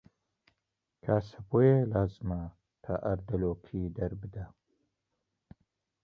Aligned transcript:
کاسە 1.03 1.39
بۆیە 1.47 1.77
لازمە 1.91 2.41
تا 2.83 2.93
ئاردەڵۆکی 3.03 3.93
دەربدا 3.97 4.45